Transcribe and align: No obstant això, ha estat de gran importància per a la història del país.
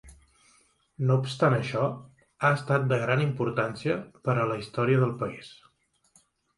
No 1.09 1.17
obstant 1.23 1.57
això, 1.57 1.83
ha 2.47 2.51
estat 2.61 2.89
de 2.95 3.01
gran 3.05 3.23
importància 3.29 4.01
per 4.27 4.39
a 4.47 4.51
la 4.55 4.61
història 4.67 5.07
del 5.07 5.19
país. 5.25 5.57